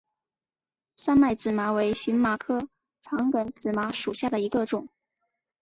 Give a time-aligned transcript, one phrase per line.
[0.95, 2.67] 三脉紫麻为荨麻科
[3.03, 4.89] 长梗紫麻属下的一个种。